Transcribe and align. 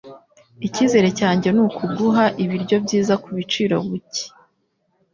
Icyizere 0.67 1.07
cyanjye 1.19 1.49
nukuguha 1.55 2.25
ibiryo 2.43 2.77
byiza 2.85 3.13
kubiciro 3.23 3.75
buke. 3.87 4.25